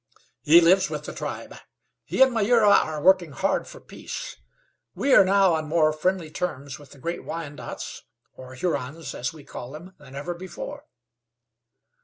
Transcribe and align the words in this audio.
"He 0.41 0.61
lives 0.61 0.89
with 0.89 1.05
the 1.05 1.13
tribe. 1.13 1.53
He 2.05 2.23
and 2.23 2.31
Myeerah 2.33 2.67
are 2.73 2.99
working 3.03 3.33
hard 3.33 3.67
for 3.67 3.79
peace. 3.79 4.35
We 4.95 5.13
are 5.13 5.23
now 5.23 5.53
on 5.53 5.67
more 5.67 5.93
friendly 5.93 6.31
terms 6.31 6.79
with 6.79 6.89
the 6.93 6.97
great 6.97 7.23
Wyandots, 7.23 8.01
or 8.33 8.55
Hurons, 8.55 9.13
as 9.13 9.31
we 9.31 9.43
call 9.43 9.73
them, 9.73 9.93
than 9.99 10.15
ever 10.15 10.33
before." 10.33 10.85